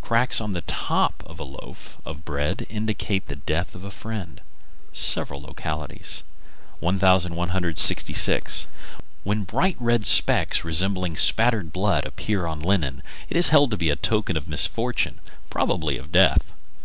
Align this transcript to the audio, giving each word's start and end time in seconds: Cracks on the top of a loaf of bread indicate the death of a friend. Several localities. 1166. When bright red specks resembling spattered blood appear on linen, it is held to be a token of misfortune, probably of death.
Cracks 0.00 0.40
on 0.40 0.52
the 0.52 0.60
top 0.60 1.24
of 1.26 1.40
a 1.40 1.42
loaf 1.42 1.96
of 2.04 2.24
bread 2.24 2.66
indicate 2.70 3.26
the 3.26 3.34
death 3.34 3.74
of 3.74 3.82
a 3.82 3.90
friend. 3.90 4.40
Several 4.92 5.42
localities. 5.42 6.22
1166. 6.78 8.68
When 9.24 9.42
bright 9.42 9.76
red 9.80 10.06
specks 10.06 10.62
resembling 10.64 11.16
spattered 11.16 11.72
blood 11.72 12.04
appear 12.06 12.46
on 12.46 12.60
linen, 12.60 13.02
it 13.28 13.36
is 13.36 13.48
held 13.48 13.72
to 13.72 13.76
be 13.76 13.90
a 13.90 13.96
token 13.96 14.36
of 14.36 14.46
misfortune, 14.46 15.18
probably 15.50 15.98
of 15.98 16.12
death. 16.12 16.52